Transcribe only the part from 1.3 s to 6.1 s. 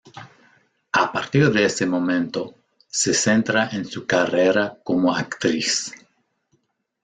de ese momento, se centra en su carrera como actriz.